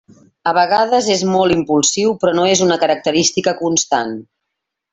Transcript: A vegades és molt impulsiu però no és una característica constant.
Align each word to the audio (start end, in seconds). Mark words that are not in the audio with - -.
A 0.51 0.53
vegades 0.57 1.09
és 1.15 1.21
molt 1.33 1.55
impulsiu 1.57 2.15
però 2.25 2.35
no 2.39 2.47
és 2.55 2.65
una 2.69 2.81
característica 2.85 3.57
constant. 3.63 4.19